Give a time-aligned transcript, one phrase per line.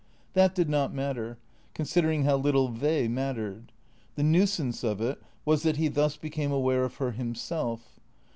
[0.33, 1.37] That did not matter,
[1.75, 3.71] considering how little they mattered.
[4.15, 7.99] The nuisance of it was that he thus became aware of her himself.